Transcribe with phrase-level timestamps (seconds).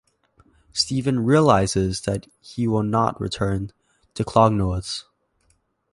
[0.73, 3.71] Stephen realises that he will not return
[4.15, 5.03] to Clongowes.